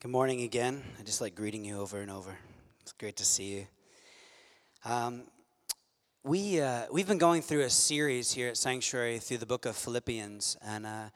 [0.00, 0.84] Good morning again.
[0.96, 2.38] I just like greeting you over and over.
[2.82, 3.66] It's great to see you.
[4.84, 5.24] Um,
[6.22, 9.74] we, uh, we've been going through a series here at Sanctuary through the book of
[9.74, 11.08] Philippians, and uh,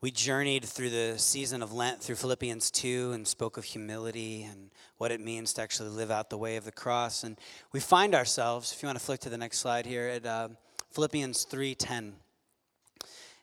[0.00, 4.70] we journeyed through the season of Lent through Philippians 2 and spoke of humility and
[4.98, 7.24] what it means to actually live out the way of the cross.
[7.24, 7.36] And
[7.72, 10.50] we find ourselves, if you want to flick to the next slide here, at uh,
[10.92, 12.12] Philippians 3.10.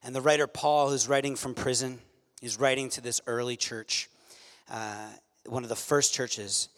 [0.01, 1.99] And the writer Paul, who's writing from prison,
[2.41, 4.07] is writing to this early church
[4.71, 5.09] uh,
[5.45, 6.69] one of the first churches,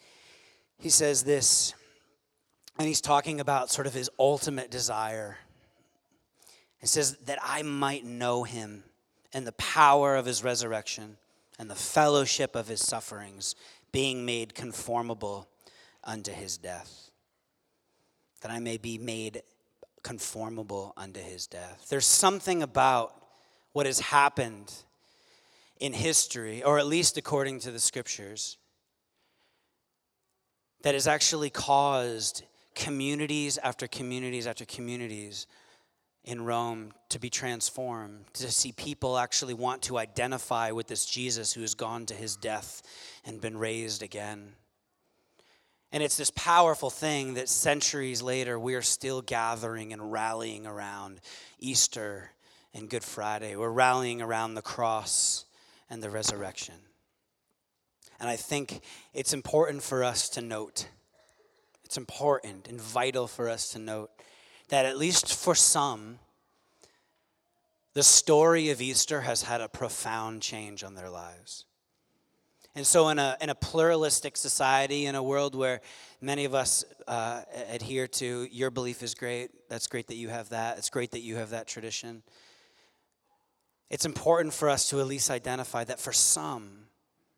[0.78, 1.72] he says this,
[2.78, 5.38] and he's talking about sort of his ultimate desire.
[6.78, 8.82] He says, That I might know him
[9.32, 11.16] and the power of his resurrection
[11.58, 13.54] and the fellowship of his sufferings,
[13.92, 15.48] being made conformable
[16.02, 17.10] unto his death.
[18.40, 19.42] That I may be made
[20.02, 21.86] conformable unto his death.
[21.88, 23.14] There's something about
[23.72, 24.72] what has happened
[25.80, 28.58] in history, or at least according to the scriptures,
[30.82, 35.46] that has actually caused communities after communities after communities
[36.24, 41.52] in Rome to be transformed, to see people actually want to identify with this Jesus
[41.52, 42.82] who has gone to his death
[43.24, 44.52] and been raised again.
[45.92, 51.20] And it's this powerful thing that centuries later we are still gathering and rallying around
[51.58, 52.30] Easter
[52.72, 53.54] and Good Friday.
[53.54, 55.44] We're rallying around the cross
[55.90, 56.74] and the resurrection.
[58.20, 58.80] And I think
[59.12, 60.88] it's important for us to note,
[61.84, 64.10] it's important and vital for us to note
[64.68, 66.18] that at least for some,
[67.92, 71.64] the story of Easter has had a profound change on their lives.
[72.76, 75.80] And so, in a, in a pluralistic society, in a world where
[76.20, 80.48] many of us uh, adhere to your belief is great, that's great that you have
[80.48, 82.24] that, it's great that you have that tradition.
[83.90, 86.86] It's important for us to at least identify that for some,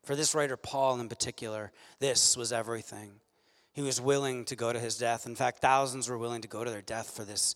[0.05, 3.21] for this writer Paul in particular, this was everything.
[3.73, 5.27] He was willing to go to his death.
[5.27, 7.55] In fact, thousands were willing to go to their death for this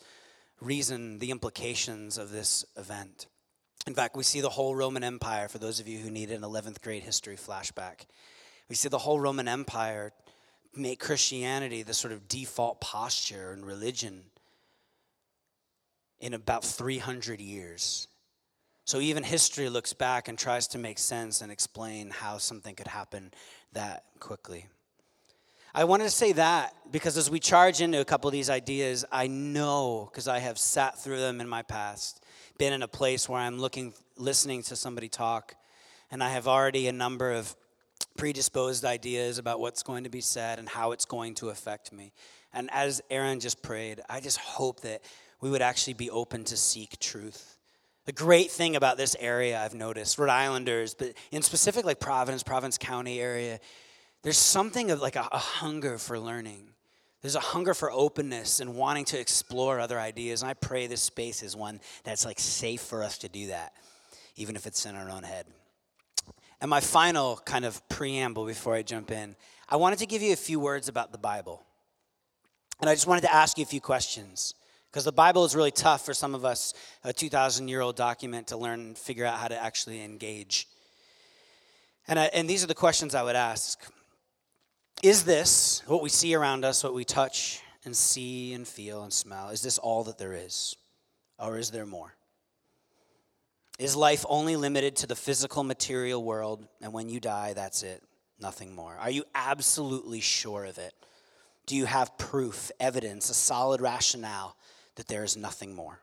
[0.61, 3.27] reason, the implications of this event.
[3.87, 6.43] In fact, we see the whole Roman Empire, for those of you who need an
[6.43, 8.07] 11th grade history flashback.
[8.69, 10.13] We see the whole Roman Empire
[10.75, 14.25] make Christianity the sort of default posture and religion
[16.21, 18.07] in about 300 years.
[18.91, 22.89] So even history looks back and tries to make sense and explain how something could
[22.89, 23.33] happen
[23.73, 24.67] that quickly.
[25.73, 29.05] I wanted to say that because as we charge into a couple of these ideas,
[29.13, 32.25] I know because I have sat through them in my past,
[32.59, 35.55] been in a place where I'm looking, listening to somebody talk,
[36.11, 37.55] and I have already a number of
[38.17, 42.13] predisposed ideas about what's going to be said and how it's going to affect me.
[42.53, 45.03] And as Aaron just prayed, I just hope that
[45.41, 47.57] we would actually be open to seek truth
[48.11, 52.43] the great thing about this area I've noticed, Rhode Islanders, but in specific like Providence,
[52.43, 53.61] Providence County area,
[54.25, 56.71] there's something of like a, a hunger for learning.
[57.23, 60.43] There's a hunger for openness and wanting to explore other ideas.
[60.43, 63.75] And I pray this space is one that's like safe for us to do that,
[64.35, 65.47] even if it's in our own head.
[66.61, 69.37] And my final kind of preamble before I jump in,
[69.69, 71.63] I wanted to give you a few words about the Bible.
[72.81, 74.55] And I just wanted to ask you a few questions.
[74.91, 76.75] Because the Bible is really tough for some of us,
[77.05, 80.67] a 2,000 year old document, to learn and figure out how to actually engage.
[82.09, 83.81] And, I, and these are the questions I would ask
[85.03, 89.13] Is this, what we see around us, what we touch and see and feel and
[89.13, 90.75] smell, is this all that there is?
[91.39, 92.15] Or is there more?
[93.79, 98.03] Is life only limited to the physical material world, and when you die, that's it,
[98.39, 98.95] nothing more?
[99.01, 100.93] Are you absolutely sure of it?
[101.65, 104.57] Do you have proof, evidence, a solid rationale
[104.97, 106.01] that there is nothing more?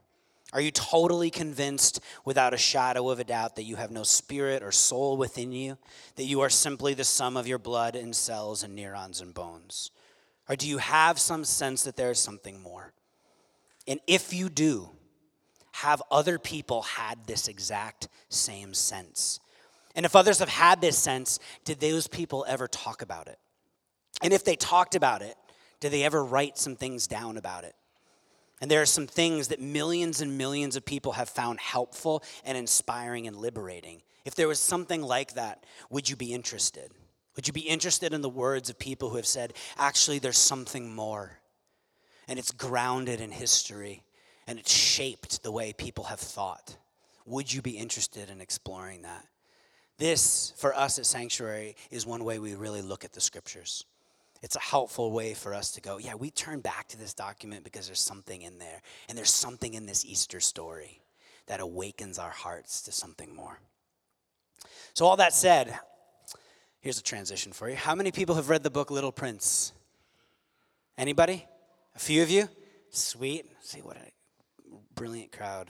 [0.53, 4.63] Are you totally convinced without a shadow of a doubt that you have no spirit
[4.63, 5.77] or soul within you,
[6.15, 9.91] that you are simply the sum of your blood and cells and neurons and bones?
[10.47, 12.93] Or do you have some sense that there is something more?
[13.87, 14.89] And if you do,
[15.73, 19.41] have other people had this exact same sense?
[19.95, 23.39] And if others have had this sense, did those people ever talk about it?
[24.21, 25.35] And if they talked about it,
[25.79, 27.75] did they ever write some things down about it?
[28.59, 32.57] And there are some things that millions and millions of people have found helpful and
[32.57, 34.01] inspiring and liberating.
[34.25, 36.91] If there was something like that, would you be interested?
[37.35, 40.93] Would you be interested in the words of people who have said, actually, there's something
[40.93, 41.39] more?
[42.27, 44.03] And it's grounded in history
[44.47, 46.77] and it's shaped the way people have thought.
[47.25, 49.25] Would you be interested in exploring that?
[49.99, 53.85] This, for us at Sanctuary, is one way we really look at the scriptures
[54.41, 57.63] it's a helpful way for us to go, yeah, we turn back to this document
[57.63, 58.81] because there's something in there.
[59.09, 61.01] And there's something in this Easter story
[61.47, 63.59] that awakens our hearts to something more.
[64.93, 65.79] So, all that said,
[66.79, 67.75] Here's a transition for you.
[67.75, 69.73] How many people have read the book Little Prince?
[70.97, 71.45] Anybody?
[71.95, 72.47] A few of you?
[72.91, 73.45] Sweet.
[73.61, 75.69] See what a brilliant crowd.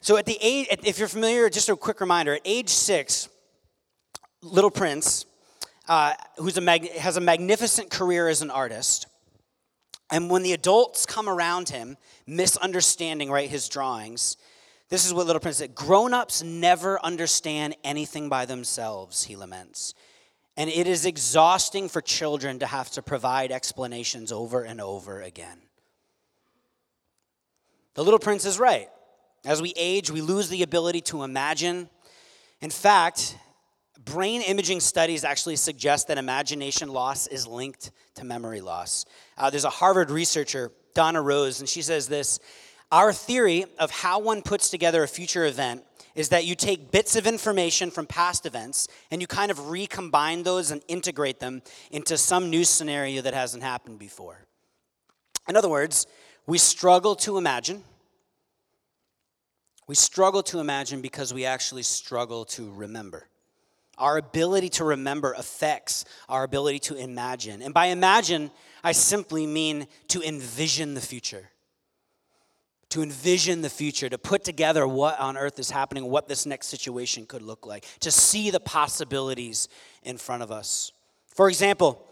[0.00, 3.28] So at the age, if you're familiar, just a quick reminder, at age six,
[4.42, 5.24] Little Prince,
[5.88, 9.06] uh, who's a mag- has a magnificent career as an artist,
[10.10, 11.96] and when the adults come around him,
[12.26, 14.36] misunderstanding right his drawings,
[14.88, 19.94] this is what Little Prince said: "Grown-ups never understand anything by themselves," he laments.
[20.56, 25.58] And it is exhausting for children to have to provide explanations over and over again.
[27.94, 28.88] The little prince is right.
[29.44, 31.88] As we age, we lose the ability to imagine.
[32.60, 33.36] In fact,
[34.04, 39.04] brain imaging studies actually suggest that imagination loss is linked to memory loss.
[39.36, 42.38] Uh, there's a Harvard researcher, Donna Rose, and she says this
[42.90, 47.16] Our theory of how one puts together a future event is that you take bits
[47.16, 52.16] of information from past events and you kind of recombine those and integrate them into
[52.16, 54.46] some new scenario that hasn't happened before.
[55.48, 56.06] In other words,
[56.46, 57.82] we struggle to imagine.
[59.86, 63.28] We struggle to imagine because we actually struggle to remember.
[63.98, 67.62] Our ability to remember affects our ability to imagine.
[67.62, 68.50] And by imagine,
[68.82, 71.50] I simply mean to envision the future.
[72.90, 76.68] To envision the future, to put together what on earth is happening, what this next
[76.68, 79.68] situation could look like, to see the possibilities
[80.02, 80.92] in front of us.
[81.34, 82.04] For example,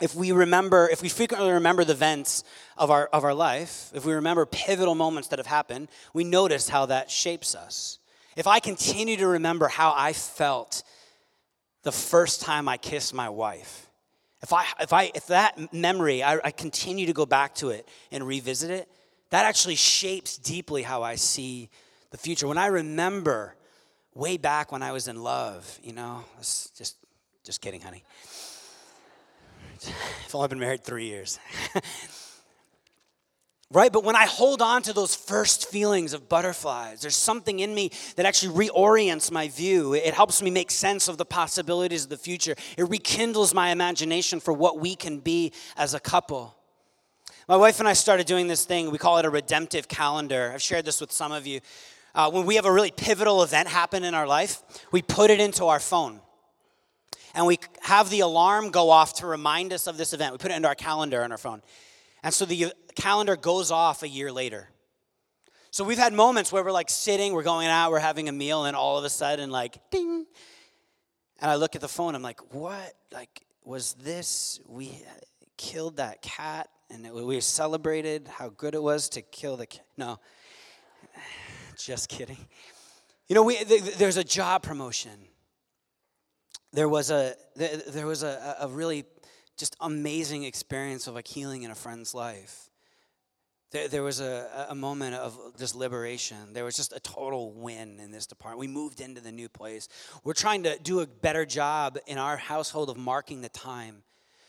[0.00, 2.42] if we remember, if we frequently remember the events
[2.76, 6.68] of our, of our life, if we remember pivotal moments that have happened, we notice
[6.68, 7.98] how that shapes us.
[8.36, 10.82] If I continue to remember how I felt
[11.82, 13.88] the first time I kissed my wife,
[14.42, 17.88] if, I, if, I, if that memory, I, I continue to go back to it
[18.10, 18.88] and revisit it,
[19.30, 21.68] that actually shapes deeply how I see
[22.10, 22.48] the future.
[22.48, 23.54] When I remember
[24.14, 26.96] way back when I was in love, you know, just,
[27.44, 28.02] just kidding, honey.
[29.76, 31.38] If I've only been married three years.
[33.72, 33.92] right?
[33.92, 37.90] But when I hold on to those first feelings of butterflies, there's something in me
[38.16, 39.94] that actually reorients my view.
[39.94, 42.54] It helps me make sense of the possibilities of the future.
[42.76, 46.56] It rekindles my imagination for what we can be as a couple.
[47.48, 50.50] My wife and I started doing this thing, we call it a redemptive calendar.
[50.54, 51.60] I've shared this with some of you.
[52.14, 55.40] Uh, when we have a really pivotal event happen in our life, we put it
[55.40, 56.20] into our phone
[57.34, 60.32] and we have the alarm go off to remind us of this event.
[60.32, 61.62] We put it into our calendar on our phone.
[62.22, 64.68] And so the calendar goes off a year later.
[65.70, 68.64] So we've had moments where we're like sitting, we're going out, we're having a meal,
[68.64, 70.26] and all of a sudden, like, ding.
[71.40, 72.94] And I look at the phone, I'm like, what?
[73.12, 75.02] Like, was this, we
[75.56, 79.86] killed that cat and we celebrated how good it was to kill the cat?
[79.96, 80.18] No,
[81.78, 82.38] just kidding.
[83.28, 85.28] You know, we, there's a job promotion
[86.72, 89.04] there was a there was a, a really
[89.56, 92.69] just amazing experience of like healing in a friend's life.
[93.70, 96.52] There, there was a, a moment of just liberation.
[96.52, 98.58] There was just a total win in this department.
[98.58, 99.88] We moved into the new place.
[100.24, 104.02] We're trying to do a better job in our household of marking the time.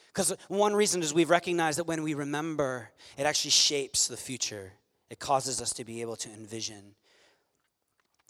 [0.08, 4.74] Because one reason is we've recognized that when we remember, it actually shapes the future.
[5.10, 6.96] It causes us to be able to envision.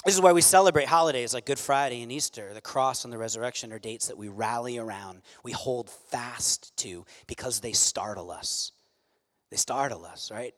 [0.05, 2.53] This is why we celebrate holidays like Good Friday and Easter.
[2.53, 7.05] The cross and the resurrection are dates that we rally around, we hold fast to
[7.27, 8.71] because they startle us.
[9.51, 10.53] They startle us, right?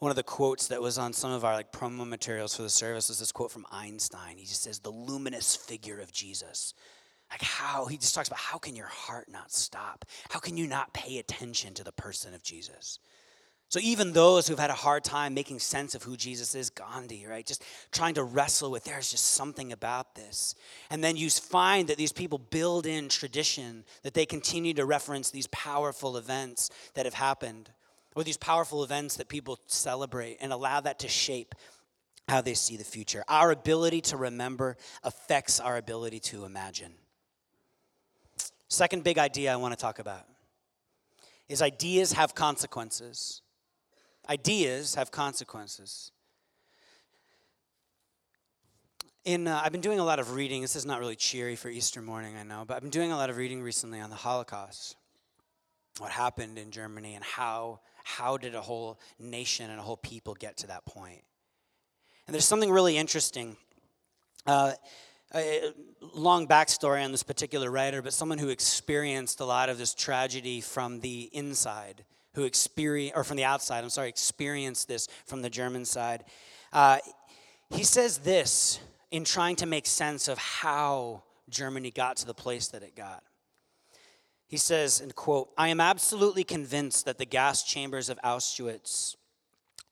[0.00, 2.70] One of the quotes that was on some of our like promo materials for the
[2.70, 4.38] service was this quote from Einstein.
[4.38, 6.74] He just says, "The luminous figure of Jesus."
[7.30, 10.04] Like how he just talks about how can your heart not stop?
[10.30, 12.98] How can you not pay attention to the person of Jesus?
[13.68, 17.26] So even those who've had a hard time making sense of who Jesus is, Gandhi,
[17.26, 17.46] right?
[17.46, 20.56] Just trying to wrestle with there's just something about this.
[20.90, 25.30] And then you find that these people build in tradition, that they continue to reference
[25.30, 27.70] these powerful events that have happened,
[28.14, 31.54] or these powerful events that people celebrate, and allow that to shape
[32.28, 33.24] how they see the future.
[33.28, 36.92] Our ability to remember affects our ability to imagine.
[38.68, 40.26] Second big idea I want to talk about
[41.48, 43.42] is ideas have consequences.
[44.28, 46.12] Ideas have consequences.
[49.24, 50.62] In, uh, I've been doing a lot of reading.
[50.62, 53.16] This is not really cheery for Easter morning, I know, but I've been doing a
[53.16, 54.96] lot of reading recently on the Holocaust.
[55.98, 60.34] What happened in Germany and how, how did a whole nation and a whole people
[60.34, 61.22] get to that point?
[62.26, 63.56] And there's something really interesting.
[64.46, 64.72] Uh,
[65.34, 65.72] a
[66.14, 70.60] long backstory on this particular writer, but someone who experienced a lot of this tragedy
[70.60, 72.04] from the inside
[72.34, 76.24] who experience, or from the outside, I'm sorry, experienced this from the German side.
[76.72, 76.98] Uh,
[77.70, 78.80] he says this
[79.10, 83.24] in trying to make sense of how Germany got to the place that it got.
[84.50, 89.14] He says, and quote, I am absolutely convinced that the gas chambers of Auschwitz,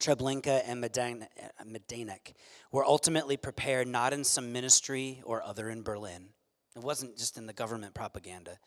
[0.01, 2.33] Treblinka, and Majdanek uh,
[2.73, 6.31] were ultimately prepared not in some ministry or other in Berlin.
[6.75, 8.59] It wasn't just in the government propaganda,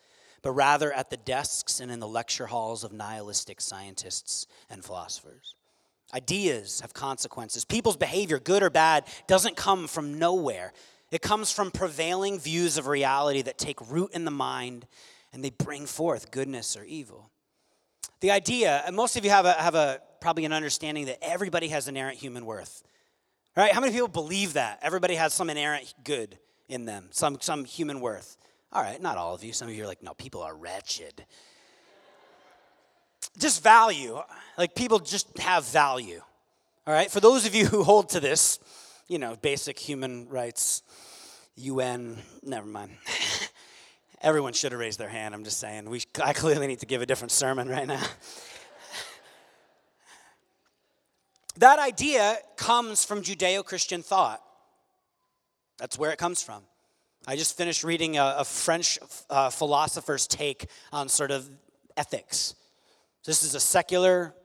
[0.41, 5.55] but rather at the desks and in the lecture halls of nihilistic scientists and philosophers.
[6.13, 7.65] Ideas have consequences.
[7.65, 10.71] People's behavior, good or bad, doesn't come from nowhere.
[11.11, 14.87] It comes from prevailing views of reality that take root in the mind
[15.33, 17.29] and they bring forth goodness or evil.
[18.19, 21.69] The idea, and most of you have a, have a probably an understanding that everybody
[21.69, 22.83] has inherent human worth.
[23.55, 23.73] Right?
[23.73, 24.79] How many people believe that?
[24.81, 26.37] Everybody has some inherent good
[26.69, 28.37] in them, some, some human worth.
[28.71, 29.51] All right, not all of you.
[29.51, 31.25] Some of you are like, no, people are wretched.
[33.37, 34.21] Just value.
[34.57, 36.21] Like people just have value.
[36.87, 38.59] All right, for those of you who hold to this,
[39.07, 40.83] you know, basic human rights,
[41.55, 42.91] UN, never mind.
[44.23, 45.33] Everyone should have raised their hand.
[45.33, 45.89] I'm just saying.
[45.89, 48.03] We, I clearly need to give a different sermon right now.
[51.57, 54.41] that idea comes from Judeo Christian thought.
[55.79, 56.61] That's where it comes from.
[57.27, 58.99] I just finished reading a, a French
[59.29, 61.49] uh, philosopher's take on sort of
[61.97, 62.55] ethics.
[63.25, 64.35] This is a secular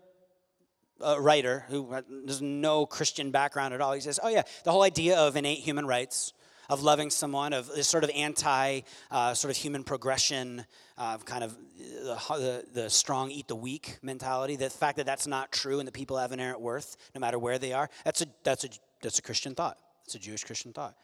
[1.04, 1.92] uh, writer who
[2.26, 3.92] has no Christian background at all.
[3.92, 6.32] He says, Oh, yeah, the whole idea of innate human rights
[6.68, 8.80] of loving someone, of this sort of anti
[9.10, 10.64] uh, sort of human progression,
[10.98, 14.56] uh, kind of the, the, the, strong eat the weak mentality.
[14.56, 17.58] The fact that that's not true and that people have inherent worth no matter where
[17.58, 18.68] they are, that's a, that's a,
[19.02, 19.78] that's a Christian thought.
[20.04, 20.94] It's a Jewish Christian thought.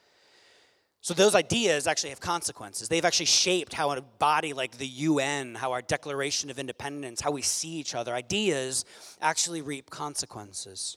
[1.03, 2.87] So those ideas actually have consequences.
[2.87, 7.31] They've actually shaped how a body like the UN, how our Declaration of Independence, how
[7.31, 8.85] we see each other, ideas
[9.19, 10.95] actually reap consequences,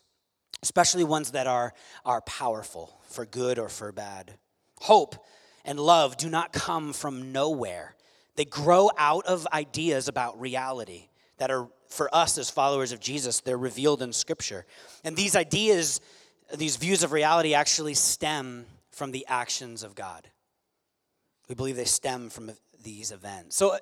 [0.62, 4.38] especially ones that are, are powerful for good or for bad.
[4.80, 5.16] Hope
[5.64, 7.94] and love do not come from nowhere.
[8.36, 13.40] They grow out of ideas about reality that are, for us as followers of Jesus,
[13.40, 14.66] they're revealed in Scripture.
[15.04, 16.00] And these ideas,
[16.54, 20.28] these views of reality actually stem from the actions of God.
[21.48, 22.50] We believe they stem from
[22.82, 23.56] these events.
[23.56, 23.78] So, uh,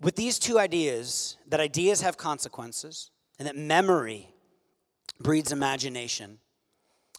[0.00, 4.28] with these two ideas, that ideas have consequences and that memory
[5.20, 6.38] breeds imagination,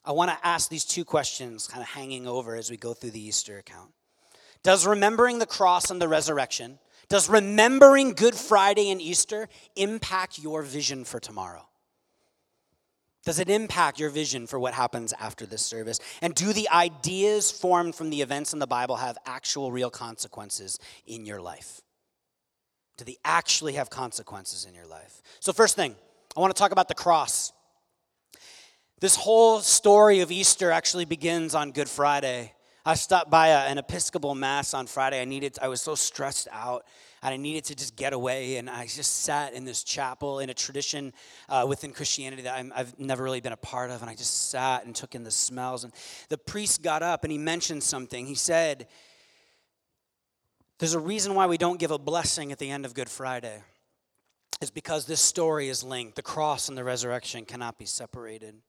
[0.03, 3.11] I want to ask these two questions kind of hanging over as we go through
[3.11, 3.91] the Easter account.
[4.63, 6.79] Does remembering the cross and the resurrection,
[7.09, 11.67] does remembering Good Friday and Easter impact your vision for tomorrow?
[13.23, 15.99] Does it impact your vision for what happens after this service?
[16.21, 20.79] And do the ideas formed from the events in the Bible have actual real consequences
[21.05, 21.81] in your life?
[22.97, 25.21] Do they actually have consequences in your life?
[25.39, 25.95] So, first thing,
[26.35, 27.53] I want to talk about the cross.
[29.01, 32.53] This whole story of Easter actually begins on Good Friday.
[32.85, 35.19] I stopped by a, an Episcopal Mass on Friday.
[35.19, 36.85] I needed, I was so stressed out
[37.23, 38.57] and I needed to just get away.
[38.57, 41.13] And I just sat in this chapel in a tradition
[41.49, 44.01] uh, within Christianity that i have never really been a part of.
[44.01, 45.83] And I just sat and took in the smells.
[45.83, 45.91] And
[46.29, 48.27] the priest got up and he mentioned something.
[48.27, 48.87] He said,
[50.77, 53.63] There's a reason why we don't give a blessing at the end of Good Friday.
[54.61, 56.17] It's because this story is linked.
[56.17, 58.61] The cross and the resurrection cannot be separated.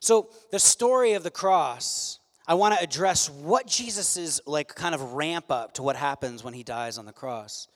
[0.00, 4.94] So, the story of the cross, I want to address what Jesus is like kind
[4.94, 7.68] of ramp up to what happens when he dies on the cross.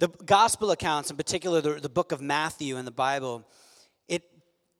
[0.00, 3.48] The gospel accounts, in particular the, the book of Matthew in the Bible,
[4.06, 4.22] it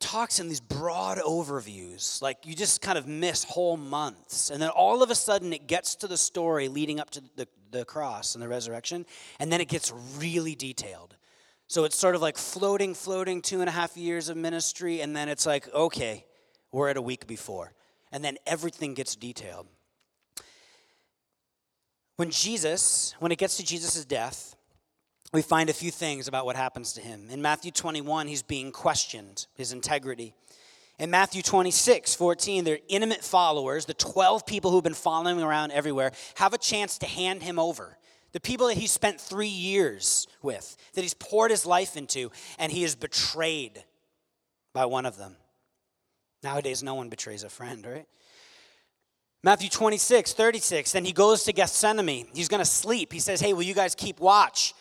[0.00, 2.22] talks in these broad overviews.
[2.22, 4.50] Like you just kind of miss whole months.
[4.50, 7.48] And then all of a sudden it gets to the story leading up to the,
[7.70, 9.06] the cross and the resurrection,
[9.40, 11.16] and then it gets really detailed.
[11.68, 15.14] So it's sort of like floating, floating, two and a half years of ministry, and
[15.14, 16.24] then it's like, okay,
[16.72, 17.74] we're at a week before.
[18.10, 19.66] And then everything gets detailed.
[22.16, 24.56] When Jesus, when it gets to Jesus' death,
[25.34, 27.28] we find a few things about what happens to him.
[27.30, 30.32] In Matthew 21, he's being questioned, his integrity.
[30.98, 36.12] In Matthew 26, 14, their intimate followers, the 12 people who've been following around everywhere,
[36.36, 37.98] have a chance to hand him over
[38.38, 42.70] the people that he spent three years with, that he's poured his life into, and
[42.70, 43.82] he is betrayed
[44.72, 45.34] by one of them.
[46.44, 48.06] Nowadays, no one betrays a friend, right?
[49.42, 52.28] Matthew 26, 36, then he goes to Gethsemane.
[52.32, 53.12] He's going to sleep.
[53.12, 54.72] He says, Hey, will you guys keep watch?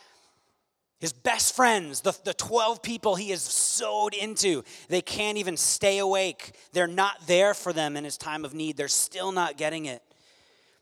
[1.00, 5.98] His best friends, the, the 12 people he is sowed into, they can't even stay
[5.98, 6.52] awake.
[6.74, 8.78] They're not there for them in his time of need.
[8.78, 10.04] They're still not getting it.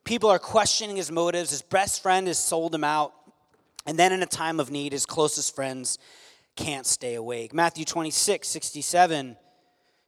[0.05, 1.49] People are questioning his motives.
[1.49, 3.11] His best friend has sold him out.
[3.87, 5.97] And then in a time of need, his closest friends
[6.55, 7.53] can't stay awake.
[7.53, 9.35] Matthew 26, 67,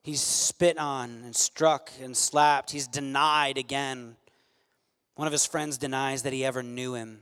[0.04, 2.72] he's spit on and struck and slapped.
[2.72, 4.16] He's denied again.
[5.16, 7.22] One of his friends denies that he ever knew him.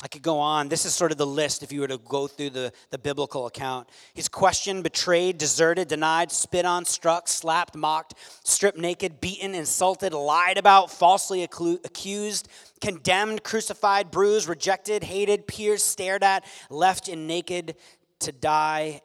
[0.00, 0.68] I could go on.
[0.68, 3.46] This is sort of the list if you were to go through the, the biblical
[3.46, 3.88] account.
[4.14, 8.14] He's questioned, betrayed, deserted, denied, spit on, struck, slapped, mocked,
[8.44, 12.48] stripped naked, beaten, insulted, lied about, falsely accused,
[12.80, 17.74] condemned, crucified, bruised, rejected, hated, pierced, stared at, left in naked
[18.20, 19.02] to die,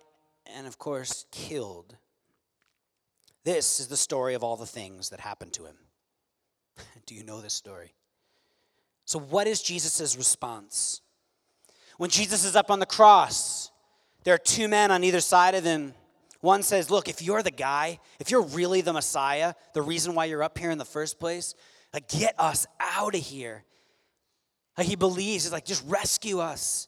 [0.55, 1.97] and of course, killed.
[3.43, 5.75] This is the story of all the things that happened to him.
[7.07, 7.93] Do you know this story?
[9.05, 11.01] So, what is Jesus' response?
[11.98, 13.72] When Jesus is up on the cross,
[14.24, 15.93] there are two men on either side of him.
[16.41, 20.25] One says, Look, if you're the guy, if you're really the Messiah, the reason why
[20.25, 21.55] you're up here in the first place,
[21.93, 23.63] like, get us out of here.
[24.77, 26.88] Like, he believes, he's like, just rescue us.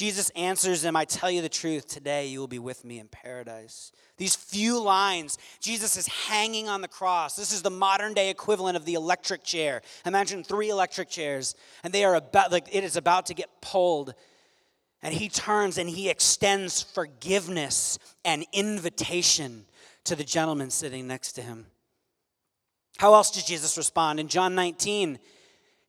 [0.00, 3.08] Jesus answers them, I tell you the truth, today you will be with me in
[3.08, 3.92] paradise.
[4.16, 7.36] These few lines, Jesus is hanging on the cross.
[7.36, 9.82] This is the modern day equivalent of the electric chair.
[10.06, 11.54] Imagine three electric chairs,
[11.84, 14.14] and they are about, like, it is about to get pulled.
[15.02, 19.66] And he turns and he extends forgiveness and invitation
[20.04, 21.66] to the gentleman sitting next to him.
[22.96, 24.18] How else did Jesus respond?
[24.18, 25.18] In John 19,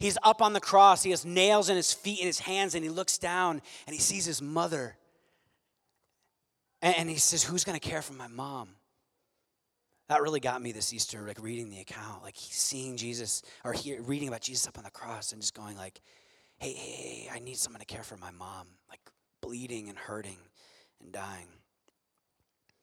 [0.01, 1.03] he's up on the cross.
[1.03, 4.01] He has nails in his feet and his hands, and he looks down and he
[4.01, 4.98] sees his mother
[6.81, 8.70] and, he says, Who's going to care for my mom?
[10.10, 14.27] That really got me this Easter, like reading the account, like seeing Jesus or reading
[14.27, 16.01] about Jesus up on the cross and just going like,
[16.58, 19.00] hey, hey, hey, I need someone to care for my mom, like
[19.41, 20.38] bleeding and hurting
[21.01, 21.48] and dying.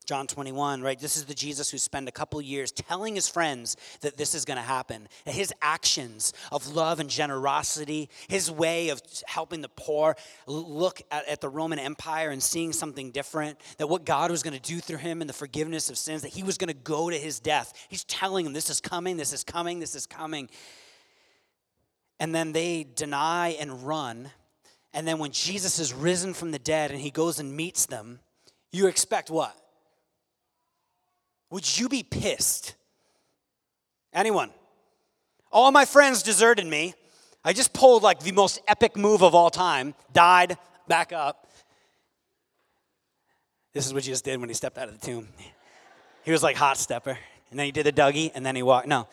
[0.08, 0.98] John 21, right?
[0.98, 4.46] This is the Jesus who spent a couple years telling his friends that this is
[4.46, 5.06] going to happen.
[5.26, 11.42] His actions of love and generosity, his way of helping the poor look at, at
[11.42, 14.96] the Roman Empire and seeing something different, that what God was going to do through
[14.96, 17.74] him and the forgiveness of sins, that he was going to go to his death.
[17.90, 20.48] He's telling them, This is coming, this is coming, this is coming.
[22.18, 24.30] And then they deny and run.
[24.94, 28.20] And then when Jesus is risen from the dead and he goes and meets them,
[28.72, 29.54] you expect what?
[31.50, 32.74] Would you be pissed?
[34.12, 34.50] Anyone?
[35.50, 36.94] All my friends deserted me.
[37.44, 41.46] I just pulled like the most epic move of all time, died, back up.
[43.72, 45.28] This is what Jesus did when he stepped out of the tomb.
[46.24, 47.18] He was like hot stepper.
[47.50, 48.86] And then he did the Dougie, and then he walked.
[48.86, 49.08] No.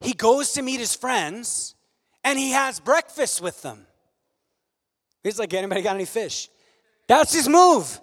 [0.00, 1.74] He goes to meet his friends,
[2.24, 3.86] and he has breakfast with them.
[5.22, 6.48] He's like, anybody got any fish?
[7.10, 8.00] That's his move.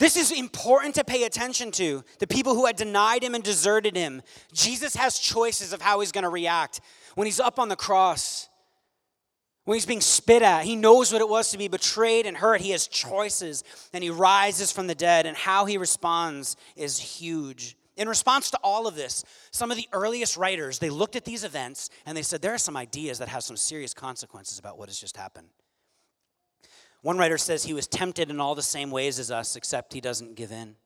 [0.00, 2.02] This is important to pay attention to.
[2.18, 4.22] The people who had denied him and deserted him.
[4.52, 6.80] Jesus has choices of how he's going to react.
[7.14, 8.48] When he's up on the cross,
[9.66, 12.60] when he's being spit at, he knows what it was to be betrayed and hurt.
[12.60, 13.62] He has choices,
[13.92, 17.76] and he rises from the dead, and how he responds is huge.
[17.96, 21.44] In response to all of this, some of the earliest writers, they looked at these
[21.44, 24.88] events and they said there are some ideas that have some serious consequences about what
[24.88, 25.50] has just happened.
[27.02, 30.00] One writer says he was tempted in all the same ways as us, except he
[30.00, 30.76] doesn't give in.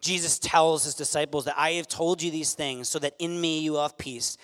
[0.00, 3.60] Jesus tells his disciples that I have told you these things so that in me
[3.60, 4.36] you will have peace.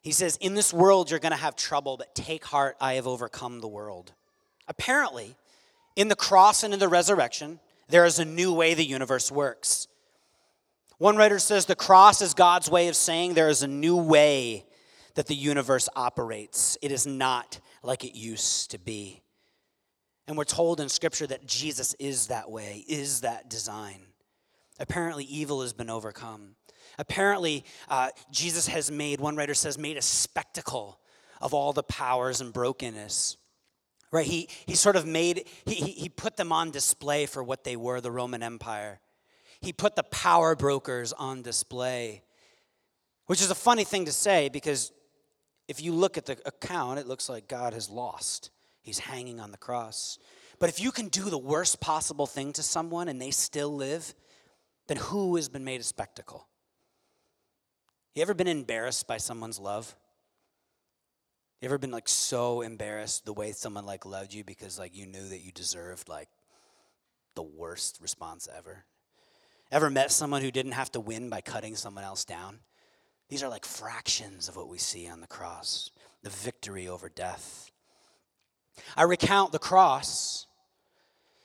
[0.00, 3.06] He says, In this world you're going to have trouble, but take heart, I have
[3.06, 4.14] overcome the world.
[4.66, 5.36] Apparently,
[5.94, 9.88] in the cross and in the resurrection, there is a new way the universe works.
[10.96, 14.64] One writer says the cross is God's way of saying there is a new way
[15.16, 16.78] that the universe operates.
[16.80, 19.23] It is not like it used to be.
[20.26, 24.00] And we're told in Scripture that Jesus is that way, is that design.
[24.80, 26.56] Apparently, evil has been overcome.
[26.98, 30.98] Apparently, uh, Jesus has made, one writer says, made a spectacle
[31.40, 33.36] of all the powers and brokenness.
[34.10, 34.26] Right?
[34.26, 38.00] He, he sort of made, he, he put them on display for what they were,
[38.00, 39.00] the Roman Empire.
[39.60, 42.22] He put the power brokers on display,
[43.26, 44.92] which is a funny thing to say because
[45.68, 48.50] if you look at the account, it looks like God has lost.
[48.84, 50.18] He's hanging on the cross.
[50.60, 54.14] But if you can do the worst possible thing to someone and they still live,
[54.86, 56.46] then who has been made a spectacle?
[58.14, 59.96] You ever been embarrassed by someone's love?
[61.60, 65.06] You ever been like so embarrassed the way someone like loved you because like you
[65.06, 66.28] knew that you deserved like
[67.34, 68.84] the worst response ever?
[69.72, 72.60] Ever met someone who didn't have to win by cutting someone else down?
[73.30, 75.90] These are like fractions of what we see on the cross
[76.22, 77.70] the victory over death.
[78.96, 80.46] I recount the cross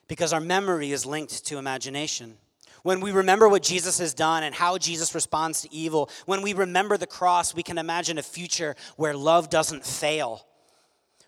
[0.08, 2.38] because our memory is linked to imagination.
[2.84, 6.54] When we remember what Jesus has done and how Jesus responds to evil, when we
[6.54, 10.46] remember the cross, we can imagine a future where love doesn't fail.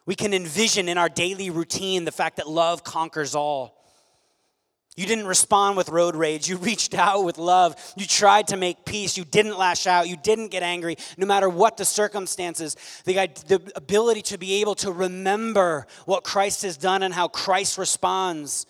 [0.06, 3.81] We can envision in our daily routine the fact that love conquers all.
[4.98, 6.50] You didn't respond with road rage.
[6.50, 7.76] You reached out with love.
[7.96, 9.18] You tried to make peace.
[9.18, 10.10] You didn't lash out.
[10.10, 12.76] You didn't get angry, no matter what the circumstances.
[13.06, 13.14] The,
[13.48, 18.66] the ability to be able to remember what Christ has done and how Christ responds.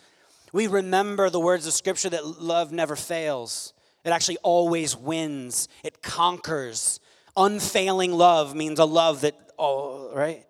[0.53, 6.01] We remember the words of Scripture that love never fails, it actually always wins, it
[6.01, 6.99] conquers.
[7.37, 10.45] Unfailing love means a love that, oh, right?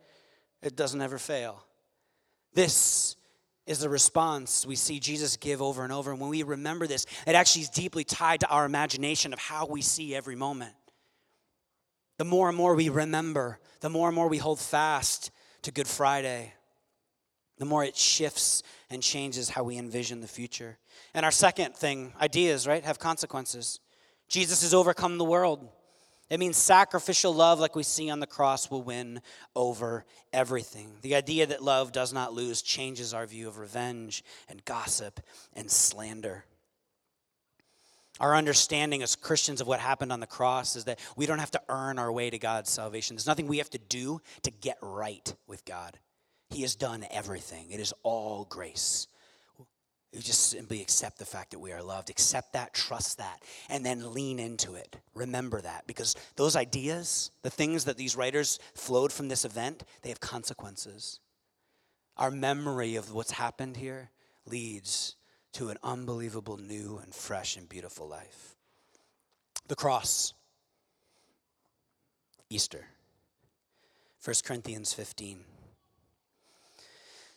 [0.64, 1.64] It doesn't ever fail.
[2.56, 3.16] This
[3.68, 6.12] is the response we see Jesus give over and over.
[6.12, 9.66] And when we remember this, it actually is deeply tied to our imagination of how
[9.66, 10.74] we see every moment.
[12.18, 15.32] The more and more we remember, the more and more we hold fast
[15.64, 16.54] to Good Friday,
[17.58, 20.78] the more it shifts and changes how we envision the future.
[21.14, 23.80] And our second thing, ideas, right, have consequences.
[24.28, 25.68] Jesus has overcome the world.
[26.32, 29.22] It means sacrificial love, like we see on the cross, will win
[29.54, 30.94] over everything.
[31.02, 35.20] The idea that love does not lose changes our view of revenge and gossip
[35.54, 36.46] and slander.
[38.22, 41.52] Our understanding as Christians of what happened on the cross is that we don't have
[41.52, 43.18] to earn our way to God's salvation.
[43.18, 46.00] There's nothing we have to do to get right with God.
[46.50, 49.08] He has done everything, it is all grace.
[50.12, 52.10] You just simply accept the fact that we are loved.
[52.10, 54.98] Accept that, trust that, and then lean into it.
[55.16, 60.10] Remember that because those ideas, the things that these writers flowed from this event, they
[60.10, 61.20] have consequences.
[62.18, 64.10] Our memory of what's happened here
[64.46, 65.16] leads
[65.54, 68.56] to an unbelievable new and fresh and beautiful life.
[69.68, 70.34] The cross,
[72.50, 72.86] Easter,
[74.26, 75.46] 1 Corinthians 15.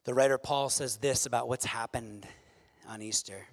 [0.05, 2.27] The writer Paul says this about what's happened
[2.89, 3.47] on Easter.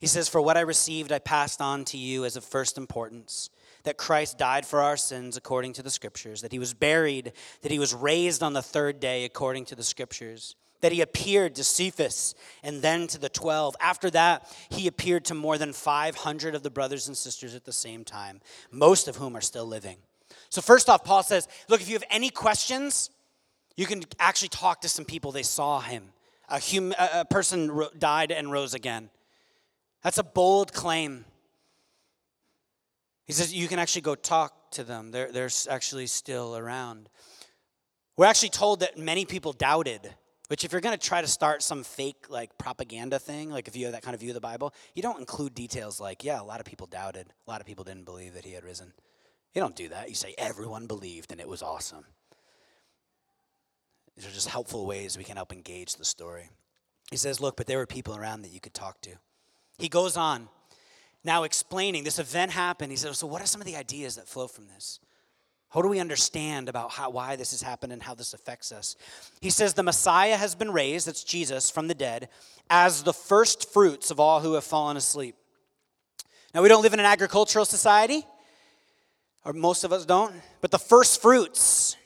[0.00, 3.50] He says, For what I received, I passed on to you as of first importance
[3.84, 7.72] that Christ died for our sins according to the Scriptures, that he was buried, that
[7.72, 11.64] he was raised on the third day according to the Scriptures, that he appeared to
[11.64, 13.74] Cephas and then to the twelve.
[13.80, 17.72] After that, he appeared to more than 500 of the brothers and sisters at the
[17.72, 19.96] same time, most of whom are still living.
[20.50, 23.10] So, first off, Paul says, Look, if you have any questions,
[23.76, 25.32] you can actually talk to some people.
[25.32, 26.10] They saw him
[26.48, 29.10] a, hum, a person ro- died and rose again.
[30.02, 31.24] That's a bold claim.
[33.26, 37.08] He says you can actually go talk to them, they're, they're actually still around.
[38.16, 40.14] We're actually told that many people doubted.
[40.48, 43.76] Which, if you're going to try to start some fake like propaganda thing, like if
[43.76, 46.40] you have that kind of view of the Bible, you don't include details like, yeah,
[46.40, 48.94] a lot of people doubted, a lot of people didn't believe that he had risen.
[49.54, 50.08] You don't do that.
[50.08, 52.04] You say everyone believed and it was awesome.
[54.18, 56.50] These are just helpful ways we can help engage the story.
[57.08, 59.10] He says, Look, but there were people around that you could talk to.
[59.78, 60.48] He goes on,
[61.22, 62.90] now explaining this event happened.
[62.90, 64.98] He says, So, what are some of the ideas that flow from this?
[65.70, 68.96] How do we understand about how, why this has happened and how this affects us?
[69.40, 72.28] He says, The Messiah has been raised, that's Jesus, from the dead,
[72.68, 75.36] as the first fruits of all who have fallen asleep.
[76.52, 78.26] Now, we don't live in an agricultural society,
[79.44, 81.96] or most of us don't, but the first fruits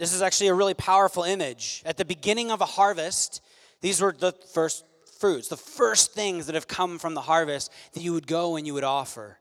[0.00, 1.82] this is actually a really powerful image.
[1.84, 3.42] At the beginning of a harvest,
[3.82, 4.82] these were the first
[5.18, 8.66] fruits, the first things that have come from the harvest that you would go and
[8.66, 9.36] you would offer.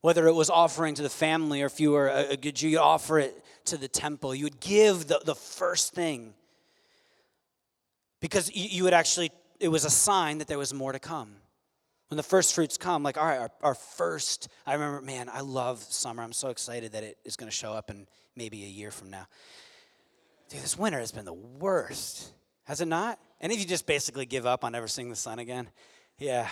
[0.00, 2.80] Whether it was offering to the family or if you were a, good Jew, you
[2.80, 4.34] offer it to the temple.
[4.34, 6.34] You would give the, the first thing.
[8.20, 9.30] Because you, you would actually,
[9.60, 11.36] it was a sign that there was more to come.
[12.08, 15.40] When the first fruits come, like, all right, our, our first, I remember, man, I
[15.40, 16.24] love summer.
[16.24, 19.10] I'm so excited that it is going to show up in maybe a year from
[19.10, 19.26] now.
[20.48, 22.32] Dude, this winter has been the worst.
[22.64, 23.18] Has it not?
[23.40, 25.68] Any of you just basically give up on ever seeing the sun again?
[26.18, 26.48] Yeah.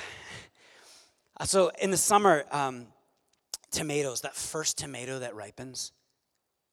[1.38, 2.87] Uh, so in the summer, um,
[3.70, 5.92] tomatoes, that first tomato that ripens,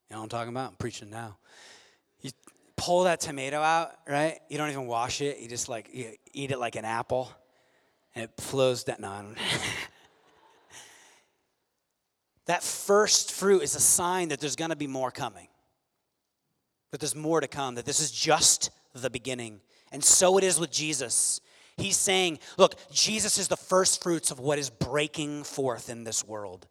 [0.10, 0.72] you know what I'm talking about?
[0.72, 1.38] I'm preaching now.
[2.22, 2.32] You
[2.76, 4.40] pull that tomato out, right?
[4.50, 5.40] You don't even wash it.
[5.40, 7.32] You just like you eat it like an apple,
[8.16, 8.98] and it flows down.
[9.00, 9.24] No,
[12.46, 15.48] that first fruit is a sign that there's going to be more coming
[16.92, 19.62] that there's more to come, that this is just the beginning.
[19.92, 21.42] And so it is with Jesus.
[21.78, 26.26] He's saying, look, Jesus is the first fruits of what is breaking forth in this
[26.26, 26.68] world.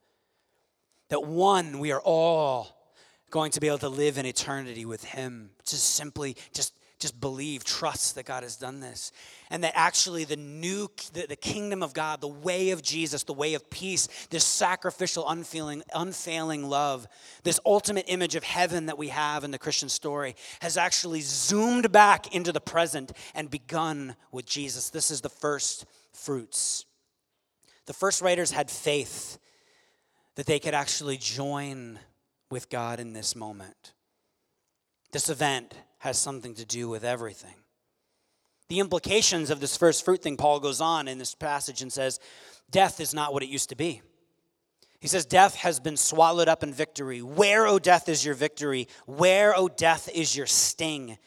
[1.09, 2.76] That one, we are all
[3.31, 5.50] going to be able to live in eternity with Him.
[5.64, 9.12] Just simply, just just believe, trust that God has done this.
[9.50, 13.32] And that actually the new, the, the, kingdom of God, the way of Jesus, the
[13.32, 17.06] way of peace, this sacrificial, unfeeling, unfailing love,
[17.44, 21.92] this ultimate image of heaven that we have in the Christian story has actually zoomed
[21.92, 24.90] back into the present and begun with Jesus.
[24.90, 26.84] This is the first fruits.
[27.87, 29.38] The first writers had faith
[30.34, 31.98] that they could actually join
[32.50, 33.92] with God in this moment.
[35.12, 37.54] This event has something to do with everything.
[38.68, 42.20] The implications of this first fruit thing, Paul goes on in this passage and says,
[42.70, 44.02] Death is not what it used to be.
[45.00, 47.22] He says, Death has been swallowed up in victory.
[47.22, 48.88] Where, O death, is your victory?
[49.06, 51.18] Where, O death, is your sting?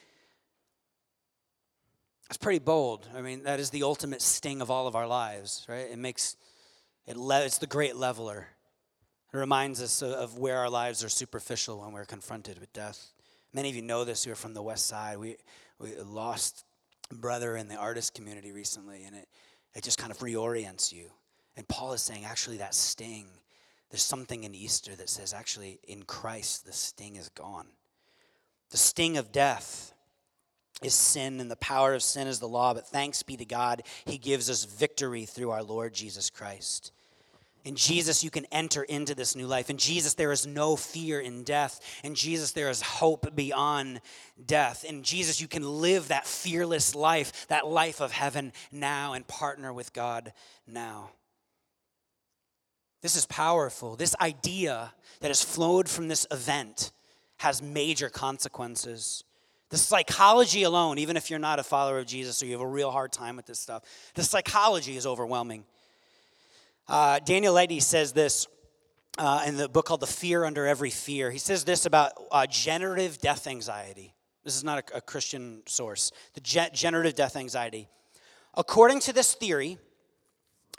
[2.28, 3.08] That's pretty bold.
[3.16, 5.90] I mean, that is the ultimate sting of all of our lives, right?
[5.90, 6.38] It makes
[7.06, 8.48] it, le- it's the great leveler.
[9.34, 13.14] It reminds us of where our lives are superficial when we're confronted with death.
[13.54, 15.18] Many of you know this who are from the West Side.
[15.18, 15.38] We,
[15.80, 16.64] we lost
[17.12, 19.28] brother in the artist community recently, and it,
[19.76, 21.10] it just kind of reorients you.
[21.58, 23.28] And Paul is saying, actually, that sting,
[23.90, 27.68] there's something in Easter that says, actually, in Christ, the sting is gone.
[28.70, 29.94] The sting of death
[30.82, 33.84] is sin, and the power of sin is the law, but thanks be to God,
[34.06, 36.94] He gives us victory through our Lord Jesus Christ.
[37.64, 39.70] In Jesus, you can enter into this new life.
[39.70, 41.80] In Jesus, there is no fear in death.
[42.04, 44.02] In Jesus, there is hope beyond
[44.44, 44.84] death.
[44.84, 49.72] In Jesus, you can live that fearless life, that life of heaven now, and partner
[49.72, 50.34] with God
[50.66, 51.12] now.
[53.02, 53.96] This is powerful.
[53.96, 56.92] This idea that has flowed from this event
[57.38, 59.24] has major consequences.
[59.70, 62.68] The psychology alone, even if you're not a follower of Jesus or you have a
[62.68, 63.84] real hard time with this stuff,
[64.16, 65.66] the psychology is overwhelming.
[66.88, 68.48] Uh, Daniel Eddy says this
[69.18, 71.32] uh, in the book called The Fear Under Every Fear.
[71.32, 74.14] He says this about uh, generative death anxiety.
[74.44, 76.12] This is not a, a Christian source.
[76.34, 77.88] The ge- generative death anxiety.
[78.56, 79.78] According to this theory,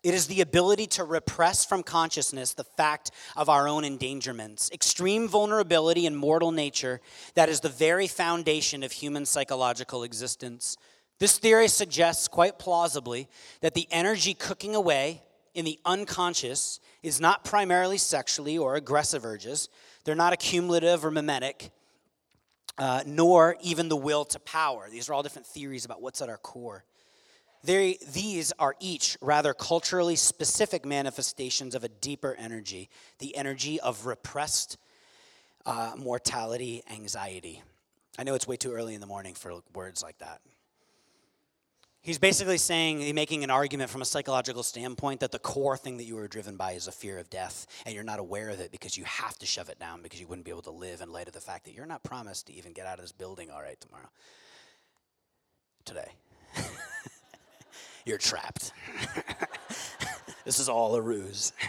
[0.03, 5.29] it is the ability to repress from consciousness the fact of our own endangerments, extreme
[5.29, 7.01] vulnerability, and mortal nature
[7.35, 10.77] that is the very foundation of human psychological existence.
[11.21, 13.29] This theory suggests quite plausibly
[13.61, 15.23] that the energy cooking away
[15.55, 19.69] in the unconscious is not primarily sexually or aggressive urges.
[20.05, 21.71] They're not accumulative or mimetic,
[22.79, 24.89] uh, nor even the will to power.
[24.91, 26.85] These are all different theories about what's at our core.
[27.65, 34.07] They, these are each rather culturally specific manifestations of a deeper energy, the energy of
[34.07, 34.79] repressed
[35.65, 37.63] uh, mortality anxiety.
[38.19, 40.41] I know it's way too early in the morning for words like that.
[42.03, 46.05] He's basically saying, making an argument from a psychological standpoint that the core thing that
[46.05, 48.73] you were driven by is a fear of death, and you're not aware of it
[48.73, 51.13] because you have to shove it down because you wouldn't be able to live in
[51.13, 53.53] light of the fact that you're not promised to even get out of this building
[53.53, 54.09] all right tomorrow.
[55.85, 56.11] Today.
[58.05, 58.73] you're trapped.
[60.45, 61.53] this is all a ruse.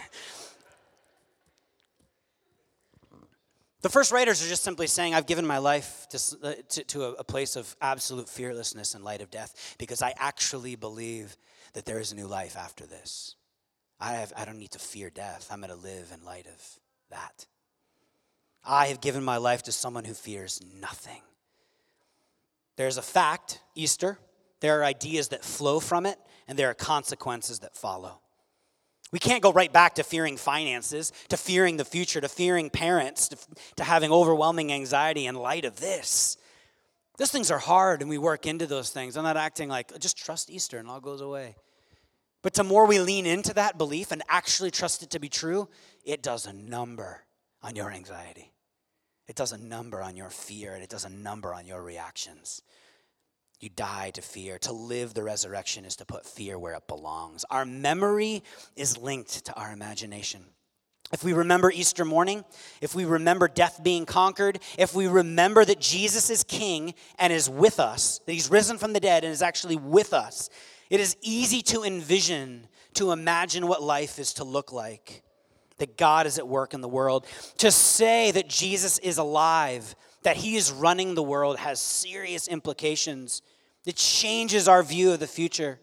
[3.84, 7.04] The first writers are just simply saying, I've given my life to, uh, to, to,
[7.18, 11.36] a, place of absolute fearlessness in light of death because I actually believe
[11.74, 13.34] that there is a new life after this.
[14.00, 15.48] I, have, I don't need to fear death.
[15.50, 16.78] I'm going to live in light of
[17.10, 17.44] that.
[18.64, 21.20] I have given my life to someone who fears nothing.
[22.76, 24.18] There's a fact, Easter.
[24.60, 26.18] There are ideas that flow from it,
[26.48, 28.20] and there are consequences that follow.
[29.14, 33.28] We can't go right back to fearing finances, to fearing the future, to fearing parents,
[33.28, 33.36] to,
[33.76, 36.36] to having overwhelming anxiety in light of this.
[37.16, 39.16] Those things are hard and we work into those things.
[39.16, 41.54] I'm not acting like, just trust Easter and all goes away.
[42.42, 45.68] But the more we lean into that belief and actually trust it to be true,
[46.04, 47.22] it does a number
[47.62, 48.52] on your anxiety.
[49.28, 52.62] It does a number on your fear and it does a number on your reactions.
[53.64, 54.58] You die to fear.
[54.58, 57.46] To live the resurrection is to put fear where it belongs.
[57.48, 58.42] Our memory
[58.76, 60.44] is linked to our imagination.
[61.14, 62.44] If we remember Easter morning,
[62.82, 67.48] if we remember death being conquered, if we remember that Jesus is king and is
[67.48, 70.50] with us, that he's risen from the dead and is actually with us,
[70.90, 75.22] it is easy to envision, to imagine what life is to look like,
[75.78, 77.26] that God is at work in the world.
[77.58, 83.40] To say that Jesus is alive, that he is running the world, has serious implications
[83.84, 85.78] it changes our view of the future.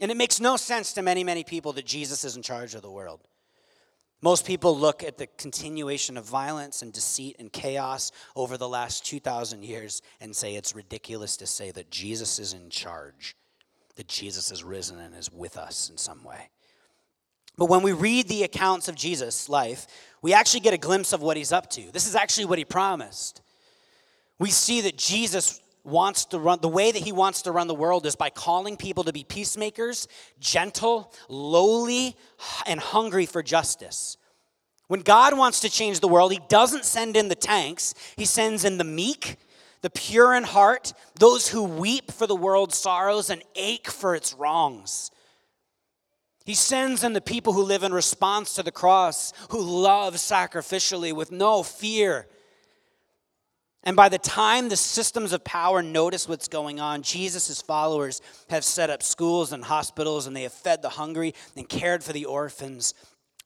[0.00, 2.82] And it makes no sense to many, many people that Jesus is in charge of
[2.82, 3.20] the world.
[4.20, 9.04] Most people look at the continuation of violence and deceit and chaos over the last
[9.06, 13.36] 2,000 years and say it's ridiculous to say that Jesus is in charge,
[13.96, 16.50] that Jesus is risen and is with us in some way.
[17.58, 19.86] But when we read the accounts of Jesus' life,
[20.22, 21.92] we actually get a glimpse of what he's up to.
[21.92, 23.42] This is actually what he promised.
[24.38, 27.74] We see that Jesus wants to run, the way that he wants to run the
[27.74, 30.06] world is by calling people to be peacemakers,
[30.38, 32.16] gentle, lowly,
[32.66, 34.16] and hungry for justice.
[34.88, 38.64] When God wants to change the world, he doesn't send in the tanks, he sends
[38.64, 39.36] in the meek,
[39.80, 44.34] the pure in heart, those who weep for the world's sorrows and ache for its
[44.34, 45.10] wrongs.
[46.44, 51.12] He sends in the people who live in response to the cross, who love sacrificially
[51.12, 52.26] with no fear
[53.84, 58.64] And by the time the systems of power notice what's going on, Jesus' followers have
[58.64, 62.26] set up schools and hospitals, and they have fed the hungry and cared for the
[62.26, 62.94] orphans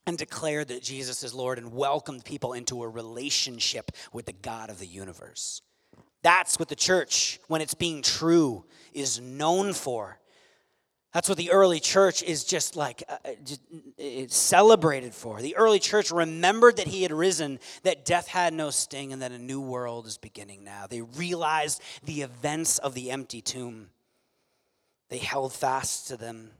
[0.06, 4.70] and declared that Jesus is Lord and welcomed people into a relationship with the God
[4.70, 5.62] of the universe.
[6.22, 10.18] That's what the church, when it's being true, is known for.
[11.16, 13.62] That's what the early church is just like uh, uh just,
[13.96, 15.40] it's celebrated for.
[15.40, 19.32] The early church remembered that he had risen, that death had no sting, and that
[19.32, 20.86] a new world is beginning now.
[20.86, 23.88] They realized the events of the empty tomb.
[25.08, 26.50] They held fast to them.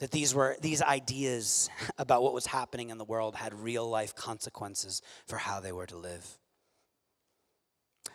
[0.00, 4.14] That these were these ideas about what was happening in the world had real life
[4.14, 6.38] consequences for how they were to live.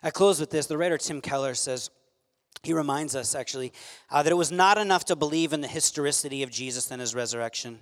[0.04, 0.68] I close with this.
[0.68, 1.90] The writer Tim Keller says,
[2.64, 3.74] he reminds us actually
[4.10, 7.16] uh, that it was not enough to believe in the historicity of Jesus and his
[7.16, 7.80] resurrection.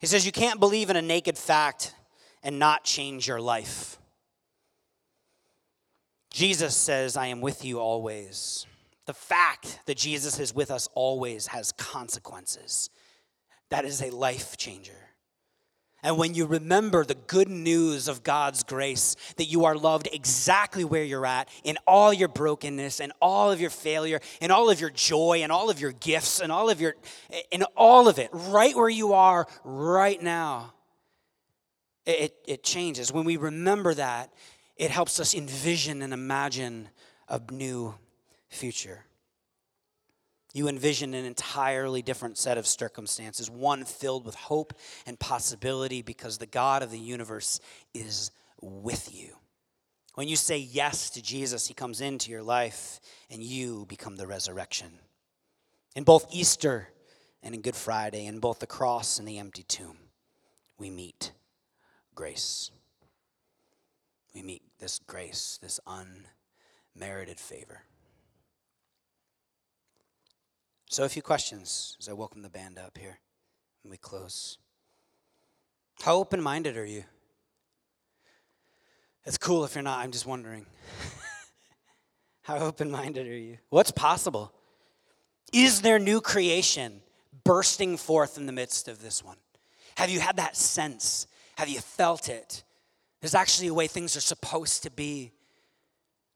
[0.00, 1.94] He says, You can't believe in a naked fact
[2.42, 3.98] and not change your life.
[6.30, 8.66] Jesus says, I am with you always.
[9.06, 12.88] The fact that Jesus is with us always has consequences.
[13.68, 14.92] That is a life changer.
[16.02, 20.84] And when you remember the good news of God's grace, that you are loved exactly
[20.84, 24.80] where you're at, in all your brokenness and all of your failure, and all of
[24.80, 26.94] your joy and all of your gifts and all of your,
[27.52, 30.74] in all of it, right where you are right now,
[32.04, 33.12] it, it changes.
[33.12, 34.32] When we remember that,
[34.76, 36.88] it helps us envision and imagine
[37.28, 37.94] a new
[38.48, 39.04] future.
[40.52, 44.74] You envision an entirely different set of circumstances, one filled with hope
[45.06, 47.58] and possibility because the God of the universe
[47.94, 49.36] is with you.
[50.14, 54.26] When you say yes to Jesus, he comes into your life and you become the
[54.26, 54.98] resurrection.
[55.96, 56.88] In both Easter
[57.42, 59.96] and in Good Friday, in both the cross and the empty tomb,
[60.78, 61.32] we meet
[62.14, 62.70] grace.
[64.34, 65.80] We meet this grace, this
[66.94, 67.82] unmerited favor.
[70.92, 73.18] So, a few questions as I welcome the band up here
[73.82, 74.58] and we close.
[76.02, 77.04] How open minded are you?
[79.24, 80.66] It's cool if you're not, I'm just wondering.
[82.42, 83.56] How open minded are you?
[83.70, 84.52] What's possible?
[85.50, 87.00] Is there new creation
[87.42, 89.38] bursting forth in the midst of this one?
[89.96, 91.26] Have you had that sense?
[91.56, 92.64] Have you felt it?
[93.22, 95.32] There's actually a way things are supposed to be.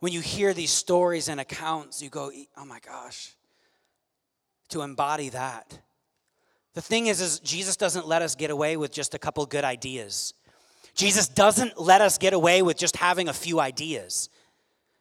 [0.00, 3.35] When you hear these stories and accounts, you go, oh my gosh,
[4.70, 5.78] to embody that.
[6.74, 9.64] The thing is, is Jesus doesn't let us get away with just a couple good
[9.64, 10.34] ideas.
[10.94, 14.28] Jesus doesn't let us get away with just having a few ideas,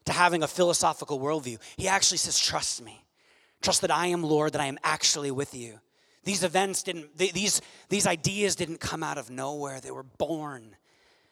[0.05, 1.57] to having a philosophical worldview.
[1.77, 3.03] He actually says, Trust me.
[3.61, 5.79] Trust that I am Lord, that I am actually with you.
[6.23, 9.79] These events didn't, these, these ideas didn't come out of nowhere.
[9.79, 10.75] They were born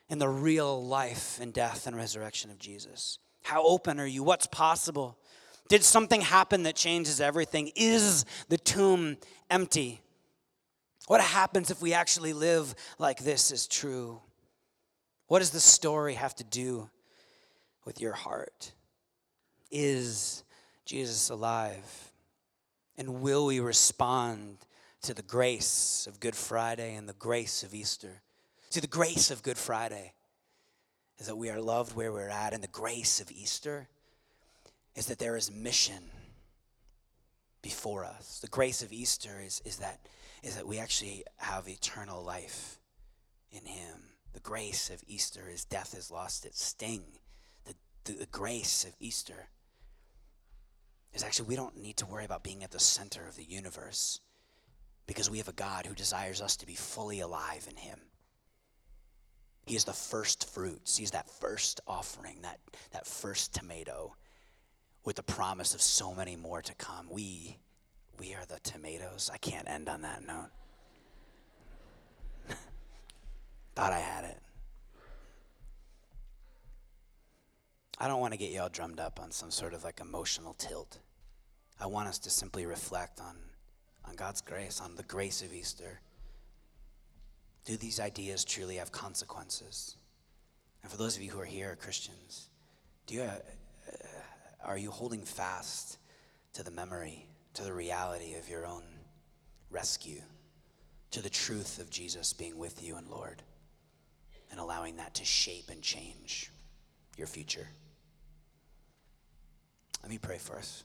[0.10, 3.20] in the real life and death and resurrection of Jesus.
[3.44, 4.24] How open are you?
[4.24, 5.18] What's possible?
[5.70, 7.72] Did something happen that changes everything?
[7.76, 9.18] Is the tomb
[9.50, 10.02] empty?
[11.08, 14.22] What happens if we actually live like this is true?
[15.28, 16.90] What does the story have to do
[17.86, 18.74] with your heart?
[19.72, 20.44] Is
[20.86, 22.12] Jesus alive?
[22.98, 24.58] And will we respond
[25.02, 28.22] to the grace of Good Friday and the grace of Easter?
[28.70, 30.14] See, the grace of Good Friday
[31.20, 33.88] is that we are loved where we're at, and the grace of Easter
[34.96, 36.12] is that there is mission
[37.62, 38.40] before us.
[38.40, 40.02] The grace of Easter is, is, that,
[40.44, 42.78] is that we actually have eternal life
[43.52, 43.98] in Him.
[44.34, 47.04] The grace of Easter is death has lost its sting.
[47.66, 49.48] The, the, the grace of Easter
[51.14, 54.20] is actually we don't need to worry about being at the center of the universe
[55.06, 58.00] because we have a God who desires us to be fully alive in Him.
[59.66, 60.98] He is the first fruits.
[60.98, 62.60] He's that first offering, that,
[62.92, 64.16] that first tomato
[65.04, 67.08] with the promise of so many more to come.
[67.10, 67.58] We,
[68.20, 69.30] we are the tomatoes.
[69.34, 70.50] I can't end on that note.
[73.76, 74.40] Thought I had it.
[78.00, 80.54] I don't want to get you all drummed up on some sort of like emotional
[80.56, 81.00] tilt.
[81.80, 83.38] I want us to simply reflect on,
[84.06, 86.02] on God's grace, on the grace of Easter.
[87.66, 89.96] Do these ideas truly have consequences?
[90.82, 92.50] And for those of you who are here, Christians,
[93.08, 93.42] do you have,
[94.66, 95.98] are you holding fast
[96.54, 98.84] to the memory, to the reality of your own
[99.70, 100.22] rescue,
[101.12, 103.42] to the truth of Jesus being with you and Lord,
[104.52, 106.52] and allowing that to shape and change
[107.18, 107.68] your future?
[110.02, 110.84] Let me pray for us.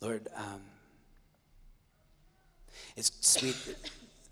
[0.00, 0.60] Lord, um,
[2.96, 3.56] it's sweet.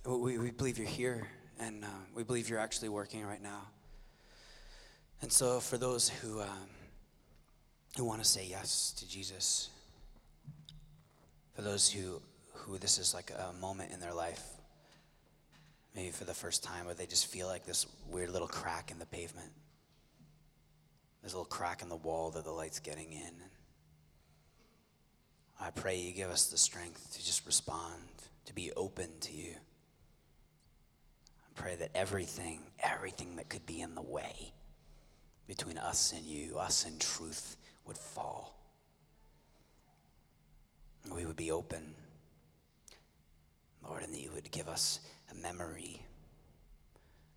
[0.06, 1.28] We, we believe you're here,
[1.58, 3.68] and uh, we believe you're actually working right now.
[5.20, 6.70] And so, for those who, um,
[7.98, 9.68] who want to say yes to Jesus,
[11.54, 12.22] for those who,
[12.54, 14.42] who this is like a moment in their life,
[15.94, 18.98] maybe for the first time, where they just feel like this weird little crack in
[18.98, 19.52] the pavement.
[21.22, 23.34] this little crack in the wall that the light's getting in.
[25.60, 28.00] I pray you give us the strength to just respond,
[28.46, 29.56] to be open to you.
[31.60, 34.54] Pray that everything, everything that could be in the way
[35.46, 38.56] between us and you, us and truth, would fall.
[41.14, 41.94] We would be open,
[43.86, 45.00] Lord, and that you would give us
[45.30, 46.02] a memory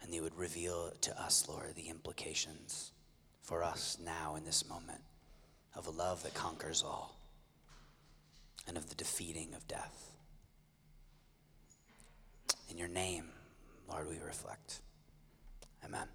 [0.02, 2.94] and that you would reveal to us, Lord, the implications
[3.42, 5.02] for us now in this moment
[5.76, 7.20] of a love that conquers all
[8.70, 10.12] and of the defeating of death.
[12.70, 13.26] In your name,
[13.90, 14.82] Lord, we reflect.
[15.86, 16.08] Amen.